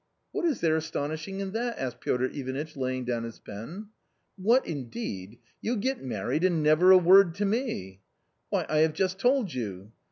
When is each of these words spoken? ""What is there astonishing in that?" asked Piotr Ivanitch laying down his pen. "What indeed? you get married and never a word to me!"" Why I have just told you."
""What 0.31 0.45
is 0.45 0.61
there 0.61 0.75
astonishing 0.75 1.41
in 1.41 1.51
that?" 1.51 1.77
asked 1.77 1.99
Piotr 2.01 2.25
Ivanitch 2.25 2.75
laying 2.75 3.05
down 3.05 3.23
his 3.23 3.37
pen. 3.37 3.89
"What 4.35 4.65
indeed? 4.65 5.37
you 5.61 5.77
get 5.77 6.01
married 6.03 6.43
and 6.43 6.63
never 6.63 6.89
a 6.91 6.97
word 6.97 7.35
to 7.35 7.45
me!"" 7.45 8.01
Why 8.49 8.65
I 8.67 8.77
have 8.79 8.93
just 8.93 9.19
told 9.19 9.53
you." 9.53 9.91